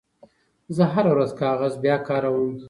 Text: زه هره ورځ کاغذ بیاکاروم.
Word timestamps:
زه 0.75 0.83
هره 0.93 1.11
ورځ 1.13 1.31
کاغذ 1.41 1.73
بیاکاروم. 1.83 2.53